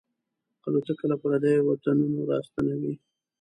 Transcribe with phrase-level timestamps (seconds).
[0.65, 2.93] الوتکه له پردیو وطنونو راستنوي.